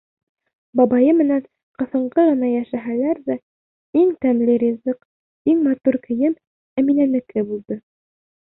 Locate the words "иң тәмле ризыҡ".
4.03-4.99